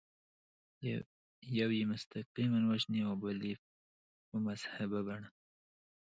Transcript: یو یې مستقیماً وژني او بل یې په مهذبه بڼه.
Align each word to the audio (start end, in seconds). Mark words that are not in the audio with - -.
یو 1.57 1.69
یې 1.77 1.83
مستقیماً 1.91 2.59
وژني 2.71 3.01
او 3.07 3.13
بل 3.23 3.39
یې 3.49 3.55
په 4.27 4.35
مهذبه 4.45 4.99
بڼه. 5.07 5.29